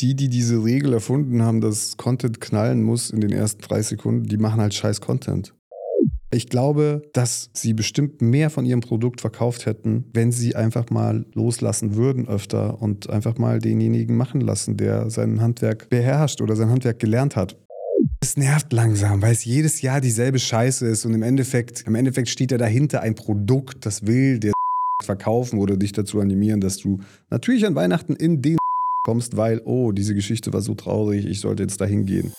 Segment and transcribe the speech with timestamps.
[0.00, 4.24] die, die diese Regel erfunden haben, dass Content knallen muss in den ersten drei Sekunden,
[4.24, 5.54] die machen halt scheiß Content.
[6.32, 11.26] Ich glaube, dass sie bestimmt mehr von ihrem Produkt verkauft hätten, wenn sie einfach mal
[11.34, 16.70] loslassen würden öfter und einfach mal denjenigen machen lassen, der sein Handwerk beherrscht oder sein
[16.70, 17.56] Handwerk gelernt hat.
[18.20, 22.28] Es nervt langsam, weil es jedes Jahr dieselbe Scheiße ist und im Endeffekt, im Endeffekt
[22.28, 24.52] steht ja dahinter ein Produkt, das will der
[25.04, 26.98] verkaufen oder dich dazu animieren, dass du
[27.30, 28.59] natürlich an Weihnachten in den
[29.10, 32.32] kommst, weil, oh, diese Geschichte war so traurig, ich sollte jetzt dahin gehen.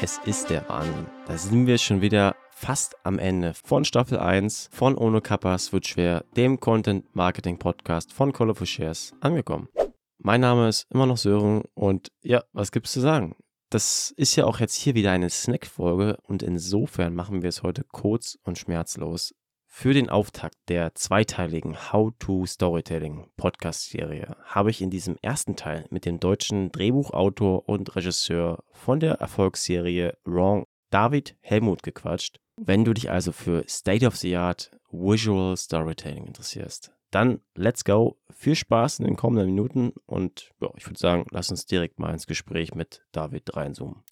[0.00, 1.04] Es ist der Wahnsinn.
[1.26, 5.86] Da sind wir schon wieder fast am Ende von Staffel 1 von Ohne Kappas wird
[5.86, 9.68] schwer, dem Content Marketing Podcast von Colorful Shares angekommen.
[10.16, 13.36] Mein Name ist immer noch Sören und ja, was gibt's zu sagen?
[13.68, 17.84] Das ist ja auch jetzt hier wieder eine Snack-Folge und insofern machen wir es heute
[17.84, 19.34] kurz und schmerzlos.
[19.72, 26.04] Für den Auftakt der zweiteiligen How-to Storytelling Podcast-Serie habe ich in diesem ersten Teil mit
[26.04, 32.40] dem deutschen Drehbuchautor und Regisseur von der Erfolgsserie Wrong David Helmut gequatscht.
[32.56, 38.18] Wenn du dich also für State of the Art Visual Storytelling interessierst, dann let's go.
[38.34, 42.12] Viel Spaß in den kommenden Minuten und ja, ich würde sagen, lass uns direkt mal
[42.12, 44.02] ins Gespräch mit David reinzoomen.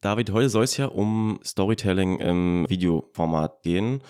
[0.00, 4.02] David, heute soll es ja um Storytelling im Videoformat gehen.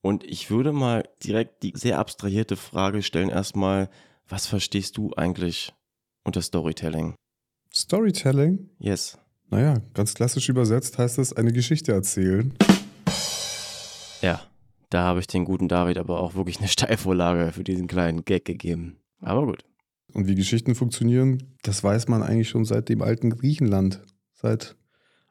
[0.00, 3.88] Und ich würde mal direkt die sehr abstrahierte Frage stellen: erstmal,
[4.28, 5.72] was verstehst du eigentlich
[6.24, 7.14] unter Storytelling?
[7.72, 8.70] Storytelling?
[8.80, 9.18] Yes.
[9.48, 12.52] Naja, ganz klassisch übersetzt heißt es eine Geschichte erzählen.
[14.22, 14.40] Ja,
[14.90, 18.44] da habe ich den guten David aber auch wirklich eine Steilvorlage für diesen kleinen Gag
[18.44, 18.96] gegeben.
[19.20, 19.64] Aber gut.
[20.12, 24.02] Und wie Geschichten funktionieren, das weiß man eigentlich schon seit dem alten Griechenland.
[24.32, 24.76] Seit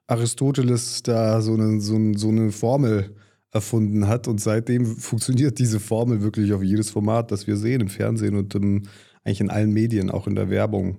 [0.08, 3.16] Aristoteles da so eine, so, so eine Formel
[3.52, 4.28] erfunden hat.
[4.28, 8.54] Und seitdem funktioniert diese Formel wirklich auf jedes Format, das wir sehen im Fernsehen und
[8.56, 8.84] im,
[9.24, 10.98] eigentlich in allen Medien, auch in der Werbung.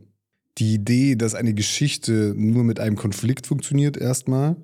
[0.58, 4.56] Die Idee, dass eine Geschichte nur mit einem Konflikt funktioniert, erstmal.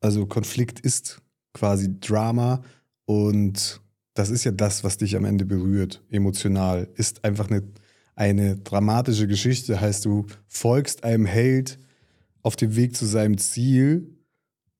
[0.00, 1.20] Also Konflikt ist
[1.52, 2.62] quasi Drama
[3.06, 3.80] und
[4.14, 6.88] das ist ja das, was dich am Ende berührt, emotional.
[6.94, 7.62] Ist einfach eine,
[8.14, 9.80] eine dramatische Geschichte.
[9.80, 11.78] Heißt, du folgst einem Held,
[12.42, 14.16] auf dem Weg zu seinem Ziel.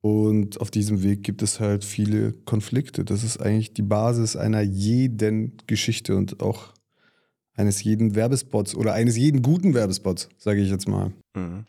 [0.03, 3.05] Und auf diesem Weg gibt es halt viele Konflikte.
[3.05, 6.73] Das ist eigentlich die Basis einer jeden Geschichte und auch
[7.55, 11.13] eines jeden Werbespots oder eines jeden guten Werbespots, sage ich jetzt mal.
[11.35, 11.67] Mhm.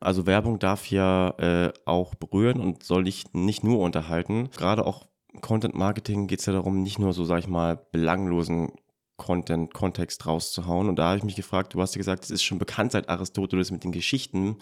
[0.00, 4.48] Also Werbung darf ja äh, auch berühren und soll nicht, nicht nur unterhalten.
[4.56, 5.06] Gerade auch
[5.40, 8.72] Content Marketing geht es ja darum, nicht nur so, sag ich mal, belanglosen
[9.16, 10.88] Content, Kontext rauszuhauen.
[10.88, 13.08] Und da habe ich mich gefragt, du hast ja gesagt, es ist schon bekannt seit
[13.08, 14.56] Aristoteles mit den Geschichten.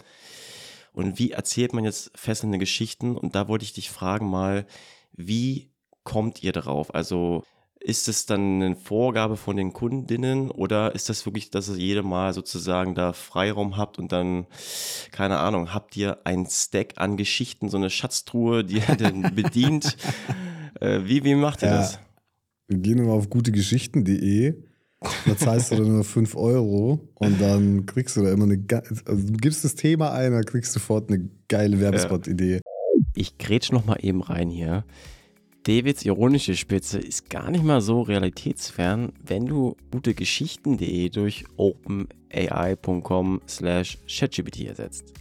[0.97, 3.15] Und wie erzählt man jetzt fesselnde Geschichten?
[3.15, 4.65] Und da wollte ich dich fragen mal,
[5.13, 5.69] wie
[6.03, 6.95] kommt ihr darauf?
[6.95, 7.43] Also
[7.79, 12.01] ist es dann eine Vorgabe von den Kundinnen oder ist das wirklich, dass ihr jede
[12.01, 14.47] Mal sozusagen da Freiraum habt und dann,
[15.11, 19.97] keine Ahnung, habt ihr ein Stack an Geschichten, so eine Schatztruhe, die ihr dann bedient?
[20.81, 21.77] äh, wie, wie macht ihr ja.
[21.77, 21.99] das?
[22.67, 24.66] Wir gehen immer auf gutegeschichten.de
[25.25, 28.63] da zahlst du dann nur 5 Euro und dann kriegst du da immer eine,
[29.05, 32.61] also du gibst das Thema ein, dann kriegst du sofort eine geile Werbespot-Idee.
[33.15, 34.85] Ich grätsch noch mal eben rein hier.
[35.63, 43.97] Davids ironische Spitze ist gar nicht mal so realitätsfern, wenn du gutegeschichten.de durch openai.com slash
[44.07, 45.13] chatgpt ersetzt.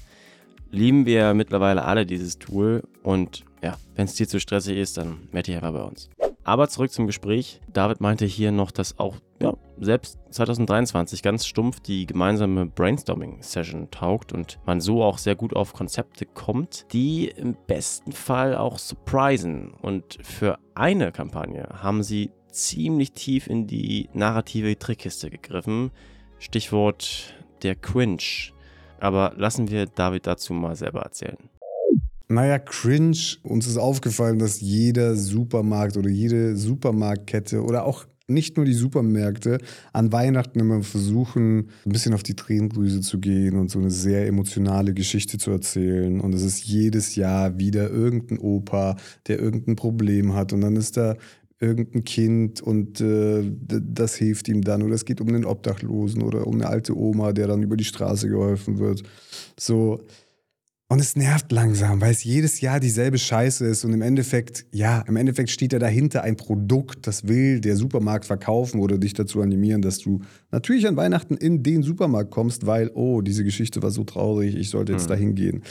[0.70, 5.28] Lieben wir mittlerweile alle dieses Tool und ja, wenn es dir zu stressig ist, dann
[5.32, 6.08] melde dich einfach bei uns.
[6.46, 7.60] Aber zurück zum Gespräch.
[7.72, 14.32] David meinte hier noch, dass auch ja, selbst 2023 ganz stumpf die gemeinsame Brainstorming-Session taugt
[14.32, 19.74] und man so auch sehr gut auf Konzepte kommt, die im besten Fall auch surprisen.
[19.82, 25.90] Und für eine Kampagne haben sie ziemlich tief in die narrative Trickkiste gegriffen.
[26.38, 27.34] Stichwort
[27.64, 28.22] der Cringe.
[29.00, 31.50] Aber lassen wir David dazu mal selber erzählen.
[32.28, 33.36] Naja, cringe.
[33.42, 39.58] Uns ist aufgefallen, dass jeder Supermarkt oder jede Supermarktkette oder auch nicht nur die Supermärkte
[39.92, 44.26] an Weihnachten immer versuchen, ein bisschen auf die Tränendrüse zu gehen und so eine sehr
[44.26, 46.20] emotionale Geschichte zu erzählen.
[46.20, 48.96] Und es ist jedes Jahr wieder irgendein Opa,
[49.28, 50.52] der irgendein Problem hat.
[50.52, 51.16] Und dann ist da
[51.60, 54.82] irgendein Kind und äh, das hilft ihm dann.
[54.82, 57.84] Oder es geht um einen Obdachlosen oder um eine alte Oma, der dann über die
[57.84, 59.04] Straße geholfen wird.
[59.58, 60.00] So
[60.88, 65.00] und es nervt langsam, weil es jedes Jahr dieselbe Scheiße ist und im Endeffekt, ja,
[65.08, 69.42] im Endeffekt steht ja dahinter ein Produkt, das will der Supermarkt verkaufen oder dich dazu
[69.42, 70.20] animieren, dass du
[70.52, 74.70] natürlich an Weihnachten in den Supermarkt kommst, weil, oh, diese Geschichte war so traurig, ich
[74.70, 75.08] sollte jetzt mhm.
[75.08, 75.62] dahin gehen.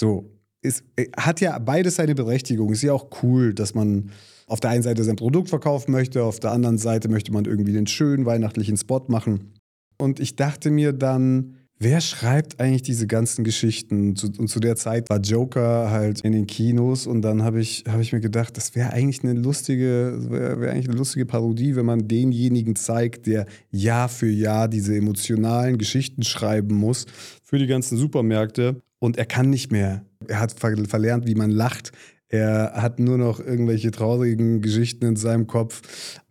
[0.00, 0.30] So,
[0.62, 2.72] es äh, hat ja beides seine Berechtigung.
[2.72, 4.10] Ist ja auch cool, dass man
[4.46, 7.72] auf der einen Seite sein Produkt verkaufen möchte, auf der anderen Seite möchte man irgendwie
[7.72, 9.52] den schönen weihnachtlichen Spot machen.
[9.98, 14.14] Und ich dachte mir dann, Wer schreibt eigentlich diese ganzen Geschichten?
[14.38, 18.00] und zu der Zeit war Joker halt in den Kinos und dann habe ich, hab
[18.00, 21.84] ich mir gedacht, das wäre eigentlich eine lustige, wäre wär eigentlich eine lustige Parodie, wenn
[21.84, 27.04] man denjenigen zeigt, der Jahr für Jahr diese emotionalen Geschichten schreiben muss
[27.42, 30.02] für die ganzen Supermärkte und er kann nicht mehr.
[30.26, 31.92] Er hat verlernt, wie man lacht.
[32.28, 35.82] Er hat nur noch irgendwelche traurigen Geschichten in seinem Kopf.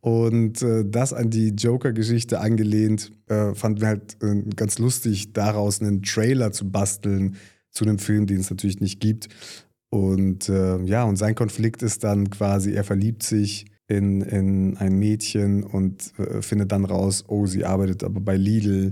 [0.05, 5.81] Und äh, das an die Joker-Geschichte angelehnt, äh, fanden wir halt äh, ganz lustig, daraus
[5.81, 7.37] einen Trailer zu basteln
[7.71, 9.29] zu einem Film, den es natürlich nicht gibt.
[9.89, 14.99] Und äh, ja, und sein Konflikt ist dann quasi, er verliebt sich in, in ein
[14.99, 18.91] Mädchen und äh, findet dann raus, oh, sie arbeitet aber bei Lidl.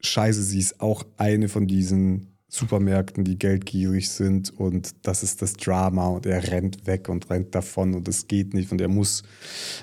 [0.00, 5.54] Scheiße, sie ist auch eine von diesen Supermärkten, die geldgierig sind und das ist das
[5.54, 9.22] Drama und er rennt weg und rennt davon und es geht nicht und er muss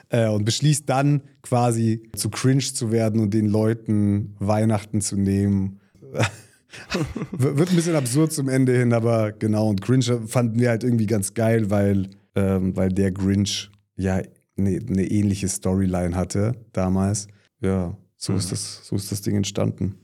[0.09, 5.79] äh, und beschließt dann quasi zu cringe zu werden und den Leuten Weihnachten zu nehmen.
[7.31, 11.07] Wird ein bisschen absurd zum Ende hin, aber genau und Cringe fanden wir halt irgendwie
[11.07, 14.21] ganz geil, weil, ähm, weil der Grinch ja
[14.55, 17.25] eine ne ähnliche Storyline hatte damals.
[17.61, 18.37] Ja, so, mhm.
[18.37, 19.95] ist das, so ist das Ding entstanden.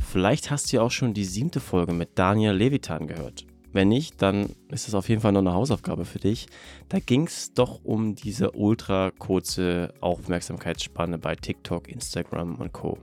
[0.00, 3.46] Vielleicht hast du ja auch schon die siebte Folge mit Daniel Levitan gehört.
[3.72, 6.48] Wenn nicht, dann ist es auf jeden Fall noch eine Hausaufgabe für dich.
[6.88, 12.98] Da ging es doch um diese ultra kurze Aufmerksamkeitsspanne bei TikTok, Instagram und Co.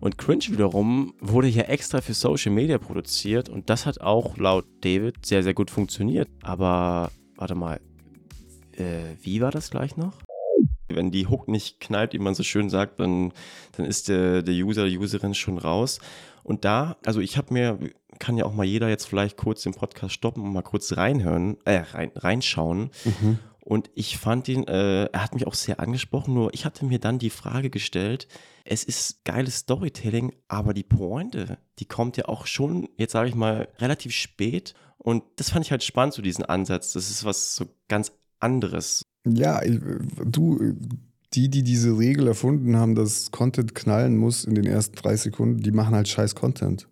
[0.00, 4.66] Und Cringe wiederum wurde hier extra für Social Media produziert und das hat auch laut
[4.82, 6.28] David sehr, sehr gut funktioniert.
[6.42, 7.80] Aber warte mal,
[8.72, 10.12] äh, wie war das gleich noch?
[10.88, 13.32] Wenn die Hook nicht knallt, wie man so schön sagt, dann,
[13.76, 16.00] dann ist der, der User, die Userin schon raus.
[16.42, 17.78] Und da, also ich habe mir,
[18.18, 21.58] kann ja auch mal jeder jetzt vielleicht kurz den Podcast stoppen und mal kurz reinhören,
[21.64, 22.90] äh, rein, reinschauen.
[23.04, 23.38] Mhm.
[23.60, 26.98] Und ich fand ihn, äh, er hat mich auch sehr angesprochen, nur ich hatte mir
[26.98, 28.26] dann die Frage gestellt,
[28.64, 33.34] es ist geiles Storytelling, aber die Pointe, die kommt ja auch schon, jetzt sage ich
[33.34, 34.72] mal, relativ spät.
[34.96, 36.94] Und das fand ich halt spannend, so diesen Ansatz.
[36.94, 39.02] Das ist was so ganz anderes.
[39.34, 39.60] Ja,
[40.24, 40.74] du,
[41.34, 45.60] die, die diese Regel erfunden haben, dass Content knallen muss in den ersten drei Sekunden,
[45.60, 46.88] die machen halt scheiß Content.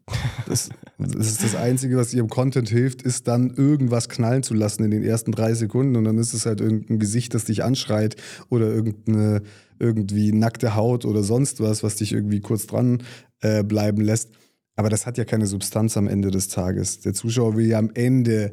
[0.46, 0.68] Das,
[0.98, 4.90] das, ist das Einzige, was ihrem Content hilft, ist dann irgendwas knallen zu lassen in
[4.90, 8.16] den ersten drei Sekunden und dann ist es halt irgendein Gesicht, das dich anschreit
[8.48, 9.42] oder irgendeine
[9.78, 13.02] irgendwie nackte Haut oder sonst was, was dich irgendwie kurz dran
[13.40, 14.30] äh, bleiben lässt.
[14.76, 17.00] Aber das hat ja keine Substanz am Ende des Tages.
[17.00, 18.52] Der Zuschauer will ja am Ende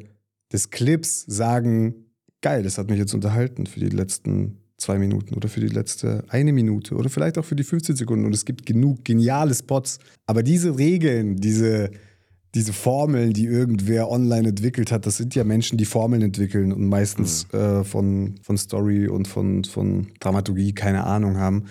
[0.51, 2.02] des Clips sagen,
[2.43, 6.23] geil, das hat mich jetzt unterhalten für die letzten zwei Minuten oder für die letzte
[6.27, 8.25] eine Minute oder vielleicht auch für die 15 Sekunden.
[8.25, 9.99] Und es gibt genug geniale Spots.
[10.27, 11.89] Aber diese Regeln, diese,
[12.53, 16.87] diese Formeln, die irgendwer online entwickelt hat, das sind ja Menschen, die Formeln entwickeln und
[16.87, 17.59] meistens mhm.
[17.59, 21.65] äh, von, von Story und von, von Dramaturgie keine Ahnung haben.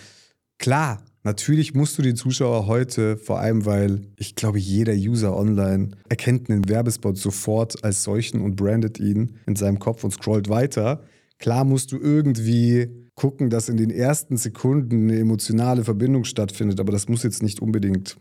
[0.59, 5.91] Klar, Natürlich musst du den Zuschauer heute, vor allem weil ich glaube, jeder User online
[6.09, 11.05] erkennt einen Werbespot sofort als solchen und brandet ihn in seinem Kopf und scrollt weiter.
[11.39, 16.91] Klar musst du irgendwie gucken, dass in den ersten Sekunden eine emotionale Verbindung stattfindet, aber
[16.91, 18.17] das muss jetzt nicht unbedingt,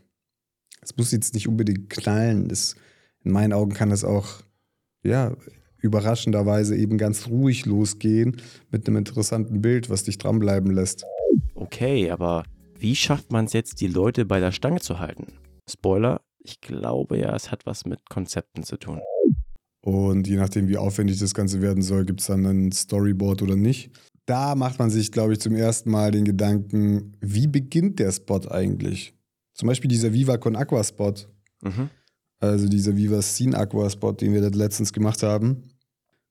[0.79, 2.49] das muss jetzt nicht unbedingt knallen.
[2.49, 2.75] Das,
[3.23, 4.27] in meinen Augen kann das auch,
[5.03, 5.35] ja,
[5.79, 8.37] überraschenderweise eben ganz ruhig losgehen
[8.69, 11.03] mit einem interessanten Bild, was dich dranbleiben lässt.
[11.55, 12.43] Okay, aber
[12.81, 15.27] wie schafft man es jetzt, die Leute bei der Stange zu halten?
[15.69, 19.01] Spoiler, ich glaube ja, es hat was mit Konzepten zu tun.
[19.83, 23.55] Und je nachdem, wie aufwendig das Ganze werden soll, gibt es dann ein Storyboard oder
[23.55, 23.91] nicht.
[24.25, 28.41] Da macht man sich, glaube ich, zum ersten Mal den Gedanken, wie beginnt der Spot
[28.49, 29.13] eigentlich?
[29.53, 31.13] Zum Beispiel dieser Viva Con Aqua Spot.
[31.61, 31.89] Mhm.
[32.39, 35.63] Also dieser Viva Scene Aqua Spot, den wir letztens gemacht haben.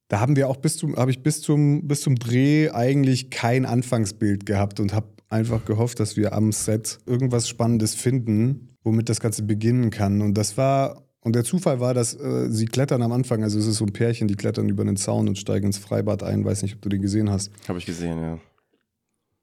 [0.08, 3.64] Da haben wir auch bis zum, habe ich bis zum, bis zum Dreh eigentlich kein
[3.64, 9.20] Anfangsbild gehabt und habe einfach gehofft, dass wir am Set irgendwas Spannendes finden, womit das
[9.20, 10.20] Ganze beginnen kann.
[10.20, 13.66] Und das war, und der Zufall war, dass äh, sie klettern am Anfang, also es
[13.66, 16.44] ist so ein Pärchen, die klettern über den Zaun und steigen ins Freibad ein.
[16.44, 17.50] Weiß nicht, ob du den gesehen hast.
[17.68, 18.38] Habe ich gesehen, ja.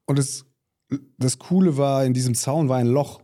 [0.06, 0.44] Und das,
[1.18, 3.22] das Coole war, in diesem Zaun war ein Loch.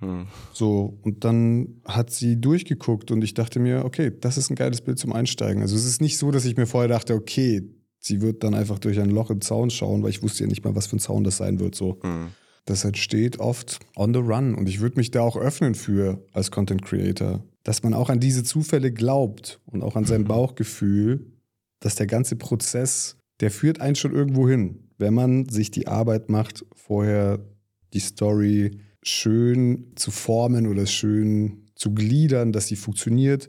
[0.00, 0.28] Hm.
[0.52, 4.80] So, und dann hat sie durchgeguckt und ich dachte mir, okay, das ist ein geiles
[4.80, 5.60] Bild zum Einsteigen.
[5.60, 7.68] Also es ist nicht so, dass ich mir vorher dachte, okay,
[7.98, 10.64] sie wird dann einfach durch ein Loch im Zaun schauen, weil ich wusste ja nicht
[10.64, 11.74] mal, was für ein Zaun das sein wird.
[11.74, 11.98] So.
[12.02, 12.28] Mhm.
[12.64, 16.50] Das entsteht oft on the run und ich würde mich da auch öffnen für als
[16.50, 20.28] Content Creator, dass man auch an diese Zufälle glaubt und auch an sein mhm.
[20.28, 21.32] Bauchgefühl,
[21.80, 26.28] dass der ganze Prozess, der führt einen schon irgendwo hin, wenn man sich die Arbeit
[26.28, 27.38] macht, vorher
[27.94, 33.48] die Story schön zu formen oder schön zu gliedern, dass sie funktioniert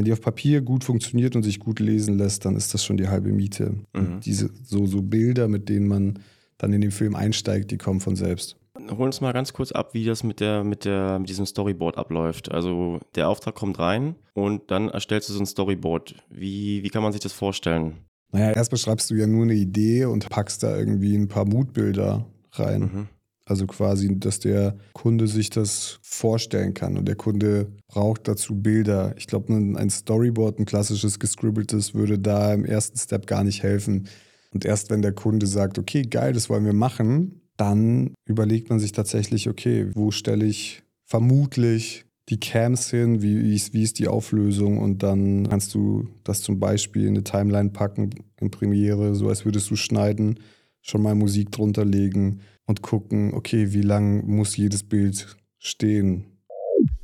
[0.00, 2.96] Wenn die auf Papier gut funktioniert und sich gut lesen lässt, dann ist das schon
[2.96, 3.74] die halbe Miete.
[3.92, 4.20] Mhm.
[4.24, 6.20] Diese so, so Bilder, mit denen man
[6.56, 8.56] dann in den Film einsteigt, die kommen von selbst.
[8.90, 11.98] Hol uns mal ganz kurz ab, wie das mit, der, mit, der, mit diesem Storyboard
[11.98, 12.50] abläuft.
[12.50, 16.14] Also der Auftrag kommt rein und dann erstellst du so ein Storyboard.
[16.30, 17.98] Wie, wie kann man sich das vorstellen?
[18.32, 22.24] Naja, erst beschreibst du ja nur eine Idee und packst da irgendwie ein paar Mutbilder
[22.52, 22.80] rein.
[22.80, 23.08] Mhm.
[23.50, 29.12] Also quasi, dass der Kunde sich das vorstellen kann und der Kunde braucht dazu Bilder.
[29.18, 34.06] Ich glaube, ein Storyboard, ein klassisches gescribbeltes, würde da im ersten Step gar nicht helfen.
[34.54, 38.78] Und erst wenn der Kunde sagt, okay, geil, das wollen wir machen, dann überlegt man
[38.78, 44.06] sich tatsächlich, okay, wo stelle ich vermutlich die Cams hin, wie ist, wie ist die
[44.06, 49.28] Auflösung und dann kannst du das zum Beispiel in eine Timeline packen, in Premiere, so
[49.28, 50.38] als würdest du schneiden,
[50.82, 56.24] schon mal Musik drunter legen und gucken, okay, wie lang muss jedes Bild stehen.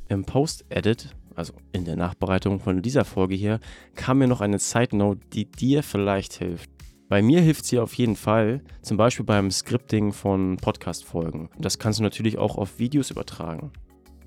[0.07, 3.59] Im Post-Edit, also in der Nachbereitung von dieser Folge hier,
[3.95, 6.71] kam mir noch eine Side-Note, die dir vielleicht hilft.
[7.09, 11.49] Bei mir hilft sie auf jeden Fall, zum Beispiel beim Scripting von Podcast-Folgen.
[11.59, 13.71] Das kannst du natürlich auch auf Videos übertragen.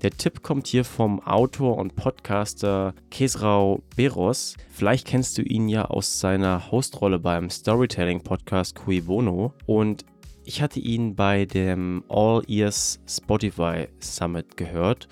[0.03, 4.55] Der Tipp kommt hier vom Autor und Podcaster Kesrau Beros.
[4.69, 9.53] Vielleicht kennst du ihn ja aus seiner Hostrolle beim Storytelling-Podcast Cui Bono.
[9.67, 10.05] Und
[10.51, 15.07] ich hatte ihn bei dem All Ears Spotify Summit gehört.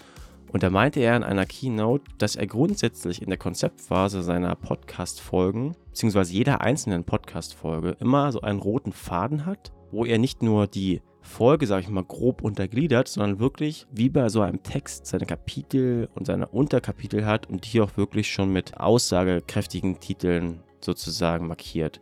[0.51, 5.77] Und da meinte er in einer Keynote, dass er grundsätzlich in der Konzeptphase seiner Podcast-Folgen,
[5.85, 11.01] beziehungsweise jeder einzelnen Podcast-Folge, immer so einen roten Faden hat, wo er nicht nur die
[11.21, 16.09] Folge, sage ich mal, grob untergliedert, sondern wirklich wie bei so einem Text seine Kapitel
[16.15, 22.01] und seine Unterkapitel hat und die auch wirklich schon mit aussagekräftigen Titeln sozusagen markiert.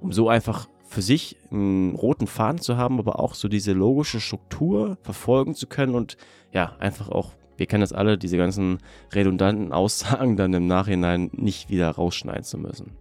[0.00, 4.20] Um so einfach für sich einen roten Faden zu haben, aber auch so diese logische
[4.20, 6.16] Struktur verfolgen zu können und
[6.52, 8.78] ja, einfach auch, wir kennen das alle, diese ganzen
[9.12, 12.98] redundanten Aussagen dann im Nachhinein nicht wieder rausschneiden zu müssen.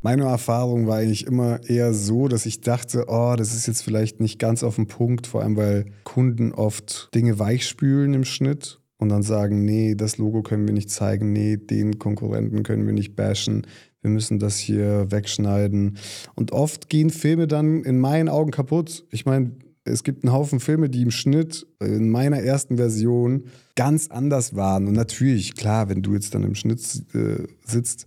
[0.00, 4.20] Meine Erfahrung war eigentlich immer eher so, dass ich dachte, oh, das ist jetzt vielleicht
[4.20, 9.08] nicht ganz auf den Punkt, vor allem weil Kunden oft Dinge weichspülen im Schnitt und
[9.08, 13.16] dann sagen, nee, das Logo können wir nicht zeigen, nee, den Konkurrenten können wir nicht
[13.16, 13.66] bashen,
[14.02, 15.98] wir müssen das hier wegschneiden.
[16.34, 19.04] Und oft gehen Filme dann in meinen Augen kaputt.
[19.10, 19.52] Ich meine,
[19.84, 24.86] es gibt einen Haufen Filme, die im Schnitt in meiner ersten Version ganz anders waren.
[24.86, 26.80] Und natürlich, klar, wenn du jetzt dann im Schnitt
[27.14, 28.06] äh, sitzt,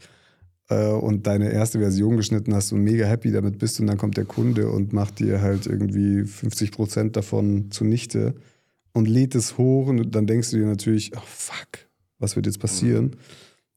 [0.71, 4.17] äh, und deine erste Version geschnitten hast und mega happy damit bist und dann kommt
[4.17, 8.33] der Kunde und macht dir halt irgendwie 50 Prozent davon zunichte
[8.93, 11.87] und lädt es hoch und dann denkst du dir natürlich, oh fuck,
[12.19, 13.05] was wird jetzt passieren?
[13.05, 13.11] Mhm.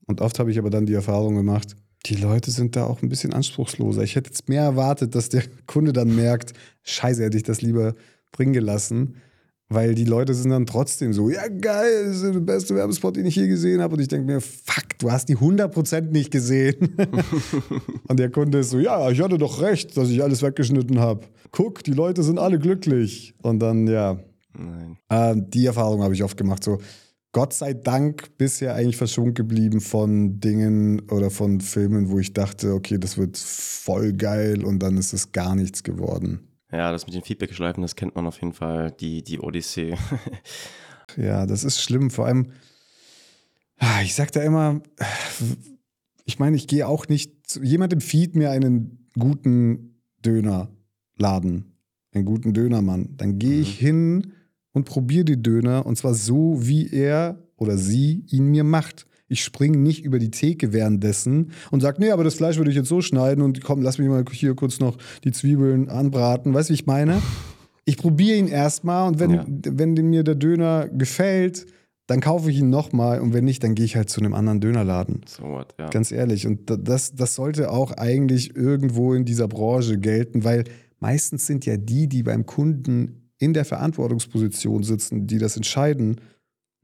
[0.06, 1.75] Und oft habe ich aber dann die Erfahrung gemacht,
[2.06, 4.02] die Leute sind da auch ein bisschen anspruchsloser.
[4.02, 7.94] Ich hätte jetzt mehr erwartet, dass der Kunde dann merkt, scheiße, hätte ich das lieber
[8.32, 9.16] bringen gelassen.
[9.70, 13.25] Weil die Leute sind dann trotzdem so, ja geil, das ist der beste Werbespot, den
[13.25, 13.94] ich je gesehen habe.
[13.94, 16.94] Und ich denke mir, fuck, du hast die 100% nicht gesehen.
[18.08, 21.26] und der Kunde ist so, ja, ich hatte doch recht, dass ich alles weggeschnitten habe.
[21.50, 23.34] Guck, die Leute sind alle glücklich.
[23.42, 24.18] Und dann, ja.
[25.08, 26.62] Äh, die Erfahrung habe ich oft gemacht.
[26.62, 26.78] So,
[27.35, 32.73] Gott sei Dank bisher eigentlich verschont geblieben von Dingen oder von Filmen, wo ich dachte,
[32.75, 36.47] okay, das wird voll geil und dann ist es gar nichts geworden.
[36.71, 39.97] Ja, das mit den Feedback-Schleifen, das kennt man auf jeden Fall, die, die Odyssee.
[41.17, 42.11] ja, das ist schlimm.
[42.11, 42.53] Vor allem,
[43.79, 44.81] ah, ich sag da immer,
[46.25, 51.75] ich meine, ich gehe auch nicht, jemand empfiehlt mir einen guten Dönerladen,
[52.12, 53.17] einen guten Dönermann.
[53.17, 53.87] Dann gehe ich mhm.
[53.87, 54.33] hin
[54.75, 59.07] und probiere die Döner und zwar so, wie er oder sie ihn mir macht.
[59.28, 62.76] Ich springe nicht über die Theke währenddessen und sage, nee, aber das Fleisch würde ich
[62.76, 66.52] jetzt so schneiden und komm, lass mich mal hier kurz noch die Zwiebeln anbraten.
[66.52, 67.23] Weißt du, wie ich meine?
[67.87, 69.47] Ich probiere ihn erstmal und wenn, ja.
[69.49, 71.66] wenn mir der Döner gefällt,
[72.07, 74.61] dann kaufe ich ihn nochmal und wenn nicht, dann gehe ich halt zu einem anderen
[74.61, 75.23] Dönerladen.
[75.26, 75.88] So what, ja.
[75.88, 76.47] Ganz ehrlich.
[76.47, 80.64] Und das, das sollte auch eigentlich irgendwo in dieser Branche gelten, weil
[81.00, 86.20] meistens sind ja die, die beim Kunden in der Verantwortungsposition sitzen, die das entscheiden,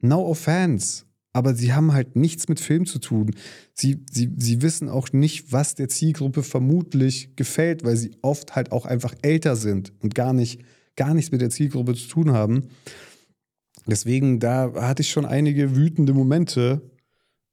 [0.01, 3.31] no offense aber sie haben halt nichts mit Film zu tun.
[3.73, 8.73] Sie, sie, sie wissen auch nicht, was der Zielgruppe vermutlich gefällt, weil sie oft halt
[8.73, 10.63] auch einfach älter sind und gar, nicht,
[10.97, 12.69] gar nichts mit der Zielgruppe zu tun haben.
[13.87, 16.83] Deswegen, da hatte ich schon einige wütende Momente,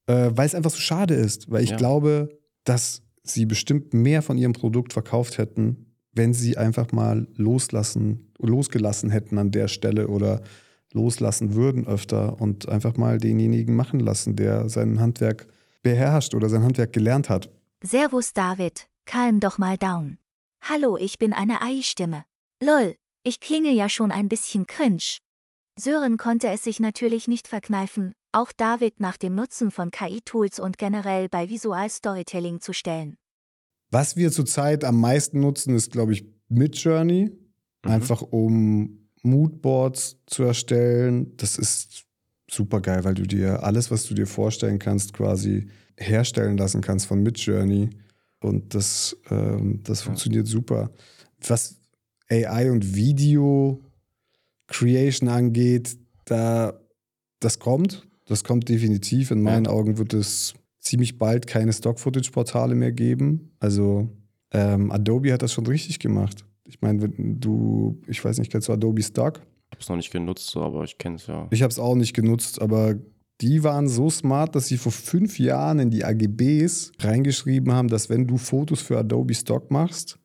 [0.07, 1.77] äh, weil es einfach so schade ist, weil ich ja.
[1.77, 2.29] glaube,
[2.63, 5.86] dass sie bestimmt mehr von ihrem Produkt verkauft hätten,
[6.17, 10.41] wenn sie einfach mal loslassen, losgelassen hätten an der Stelle oder
[10.93, 15.47] loslassen würden öfter und einfach mal denjenigen machen lassen, der sein Handwerk
[15.83, 17.49] beherrscht oder sein Handwerk gelernt hat.
[17.83, 20.17] Servus David, calm doch mal down.
[20.61, 22.25] Hallo, ich bin eine Ei-Stimme.
[22.61, 25.19] Lol, ich klinge ja schon ein bisschen cringe.
[25.79, 30.77] Sören konnte es sich natürlich nicht verkneifen, auch David nach dem Nutzen von KI-Tools und
[30.77, 33.17] generell bei Visual Storytelling zu stellen.
[33.89, 37.31] Was wir zurzeit am meisten nutzen, ist, glaube ich, Midjourney.
[37.85, 37.91] Mhm.
[37.91, 41.35] Einfach um Moodboards zu erstellen.
[41.37, 42.05] Das ist
[42.49, 45.67] super geil, weil du dir alles, was du dir vorstellen kannst, quasi
[45.97, 47.89] herstellen lassen kannst von Midjourney.
[48.39, 50.91] Und das, ähm, das funktioniert super.
[51.45, 51.77] Was
[52.29, 53.83] AI und Video
[54.67, 56.79] Creation angeht, da
[57.39, 58.07] das kommt.
[58.25, 59.31] Das kommt definitiv.
[59.31, 60.53] In meinen Augen wird es
[60.87, 63.51] ziemlich bald keine Stock-Footage-Portale mehr geben.
[63.59, 64.09] Also
[64.51, 66.45] ähm, Adobe hat das schon richtig gemacht.
[66.65, 69.41] Ich meine, du, ich weiß nicht, kennst du Adobe Stock?
[69.69, 71.47] Ich habe es noch nicht genutzt, aber ich kenne es ja.
[71.51, 72.95] Ich habe es auch nicht genutzt, aber
[73.41, 78.09] die waren so smart, dass sie vor fünf Jahren in die AGBs reingeschrieben haben, dass
[78.09, 80.17] wenn du Fotos für Adobe Stock machst,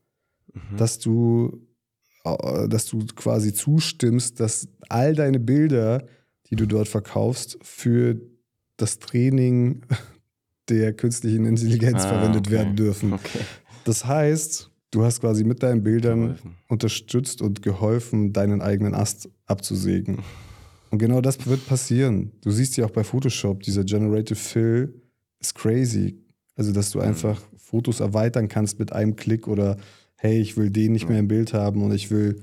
[0.54, 0.76] Mhm.
[0.76, 1.66] dass du,
[2.24, 6.06] äh, dass du quasi zustimmst, dass all deine Bilder,
[6.50, 8.20] die du dort verkaufst, für
[8.76, 9.80] das Training
[10.68, 12.50] der künstlichen Intelligenz Ah, verwendet okay.
[12.56, 13.12] werden dürfen.
[13.12, 13.40] Okay.
[13.84, 16.54] Das heißt, du hast quasi mit deinen Bildern Geholfen.
[16.68, 20.18] unterstützt und geholfen, deinen eigenen Ast abzusägen.
[20.90, 22.32] Und genau das wird passieren.
[22.42, 24.94] Du siehst ja auch bei Photoshop, dieser Generative Fill
[25.40, 26.18] ist crazy.
[26.54, 29.78] Also, dass du einfach Fotos erweitern kannst mit einem Klick oder
[30.16, 32.42] hey, ich will den nicht mehr im Bild haben und ich will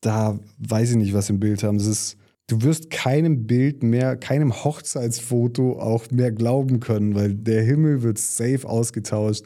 [0.00, 1.78] da, weiß ich nicht, was im Bild haben.
[1.78, 2.16] Das ist,
[2.48, 8.18] du wirst keinem Bild mehr, keinem Hochzeitsfoto auch mehr glauben können, weil der Himmel wird
[8.18, 9.44] safe ausgetauscht.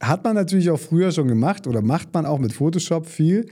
[0.00, 3.48] Hat man natürlich auch früher schon gemacht oder macht man auch mit Photoshop viel,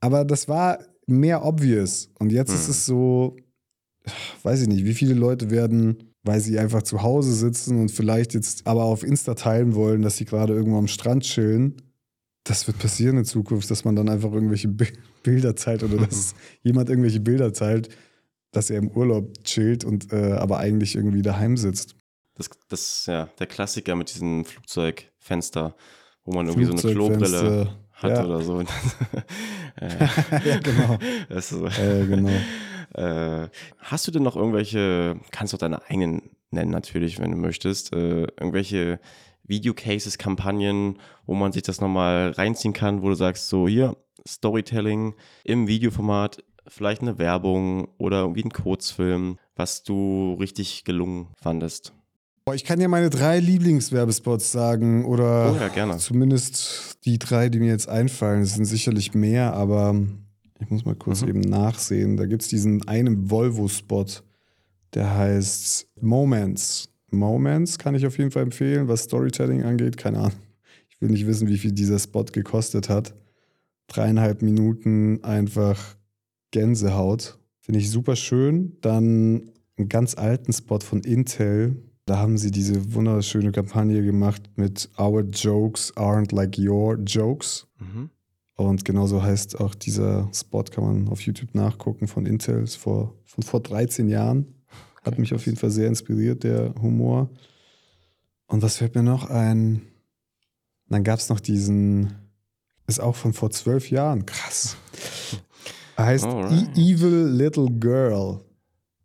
[0.00, 2.10] aber das war mehr obvious.
[2.18, 3.36] Und jetzt ist es so,
[4.42, 8.34] weiß ich nicht, wie viele Leute werden, weil sie einfach zu Hause sitzen und vielleicht
[8.34, 11.76] jetzt aber auf Insta teilen wollen, dass sie gerade irgendwo am Strand chillen.
[12.44, 16.34] Das wird passieren in Zukunft, dass man dann einfach irgendwelche Bi- Bilder teilt oder dass
[16.62, 17.88] jemand irgendwelche Bilder teilt,
[18.52, 21.96] dass er im Urlaub chillt und äh, aber eigentlich irgendwie daheim sitzt.
[22.36, 25.74] Das, das ist ja der Klassiker mit diesem Flugzeugfenster,
[26.24, 28.24] wo man irgendwie so eine Klobrille hat ja.
[28.24, 28.60] oder so.
[28.60, 28.66] äh,
[30.44, 30.98] ja, genau.
[31.28, 31.66] das ist so.
[31.66, 32.30] äh, genau.
[32.94, 33.48] Äh,
[33.78, 36.22] hast du denn noch irgendwelche, kannst du deine eigenen
[36.54, 38.98] nennen natürlich, wenn du möchtest, äh, irgendwelche
[39.46, 45.14] Videocases, Kampagnen, wo man sich das nochmal reinziehen kann, wo du sagst, so hier, Storytelling
[45.44, 51.92] im Videoformat, vielleicht eine Werbung oder irgendwie ein Kurzfilm, was du richtig gelungen fandest.
[52.54, 55.96] Ich kann ja meine drei Lieblingswerbespots sagen oder Oh ja, gerne.
[55.98, 58.42] zumindest die drei, die mir jetzt einfallen.
[58.42, 59.94] Es sind sicherlich mehr, aber
[60.60, 61.28] ich muss mal kurz Mhm.
[61.28, 62.16] eben nachsehen.
[62.16, 64.06] Da gibt es diesen einen Volvo-Spot,
[64.94, 66.88] der heißt Moments.
[67.10, 69.96] Moments kann ich auf jeden Fall empfehlen, was Storytelling angeht.
[69.96, 70.38] Keine Ahnung.
[70.88, 73.14] Ich will nicht wissen, wie viel dieser Spot gekostet hat.
[73.88, 75.96] Dreieinhalb Minuten einfach
[76.50, 77.38] Gänsehaut.
[77.60, 78.76] Finde ich super schön.
[78.80, 81.76] Dann einen ganz alten Spot von Intel.
[82.06, 87.66] Da haben sie diese wunderschöne Kampagne gemacht mit Our Jokes aren't like your jokes.
[87.78, 88.10] Mhm.
[88.56, 93.14] Und genauso heißt auch dieser Spot, kann man auf YouTube nachgucken, von Intel, ist vor,
[93.24, 94.46] von vor 13 Jahren.
[95.04, 97.30] Hat mich auf jeden Fall sehr inspiriert, der Humor.
[98.46, 99.82] Und was fällt mir noch ein?
[100.88, 102.14] Dann gab es noch diesen,
[102.86, 104.76] ist auch von vor zwölf Jahren, krass.
[105.96, 106.76] Er heißt Alright.
[106.76, 108.40] E- Evil Little Girl.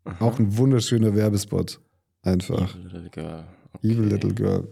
[0.05, 0.25] Aha.
[0.25, 1.79] Auch ein wunderschöner Werbespot.
[2.23, 2.75] Einfach.
[2.75, 3.43] Evil Little Girl.
[3.83, 4.09] Evil Okay.
[4.09, 4.67] Little Girl.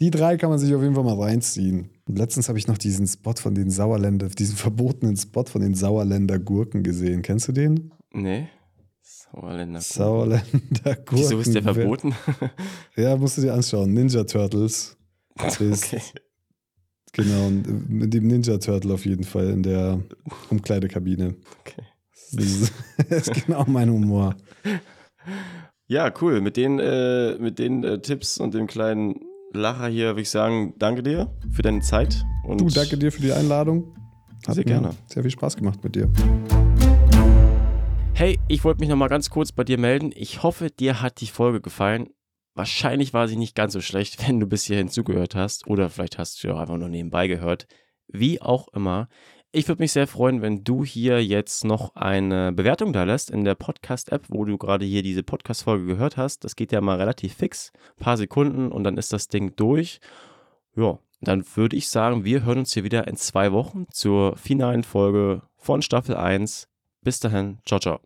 [0.00, 1.90] Die drei kann man sich auf jeden Fall mal reinziehen.
[2.06, 5.74] Und letztens habe ich noch diesen Spot von den Sauerländer, diesen verbotenen Spot von den
[5.74, 7.20] Sauerländer Gurken gesehen.
[7.20, 7.90] Kennst du den?
[8.14, 8.48] Nee.
[9.32, 9.80] Sauerländer.
[9.80, 10.42] Sauerländer
[10.84, 11.18] Gurken.
[11.18, 12.14] Wieso ist der verboten?
[12.96, 13.92] Ja, musst du dir anschauen.
[13.92, 14.96] Ninja Turtles.
[15.58, 16.02] Ist, okay.
[17.14, 20.00] Genau, und äh, mit dem Ninja Turtle auf jeden Fall in der
[20.50, 21.34] Umkleidekabine.
[21.60, 21.82] okay.
[22.34, 22.72] Das ist,
[23.10, 24.34] das ist genau mein Humor.
[25.86, 26.40] Ja, cool.
[26.40, 29.20] Mit den, äh, mit den äh, Tipps und dem kleinen
[29.52, 32.22] Lacher hier würde ich sagen, danke dir für deine Zeit.
[32.46, 33.94] Und Du, danke dir für die Einladung.
[34.46, 34.90] Hat Sehr gerne.
[35.06, 36.10] Sehr viel Spaß gemacht mit dir.
[38.14, 40.12] Hey, ich wollte mich noch mal ganz kurz bei dir melden.
[40.14, 42.10] Ich hoffe, dir hat die Folge gefallen.
[42.54, 45.66] Wahrscheinlich war sie nicht ganz so schlecht, wenn du bis hierhin zugehört hast.
[45.66, 47.66] Oder vielleicht hast du ja auch einfach nur nebenbei gehört.
[48.08, 49.08] Wie auch immer.
[49.50, 53.44] Ich würde mich sehr freuen, wenn du hier jetzt noch eine Bewertung da lässt in
[53.44, 56.44] der Podcast-App, wo du gerade hier diese Podcast-Folge gehört hast.
[56.44, 57.72] Das geht ja mal relativ fix.
[57.98, 60.00] Ein paar Sekunden und dann ist das Ding durch.
[60.74, 64.84] Ja, dann würde ich sagen, wir hören uns hier wieder in zwei Wochen zur finalen
[64.84, 66.68] Folge von Staffel 1.
[67.02, 68.00] Bis dahin, ciao, ciao.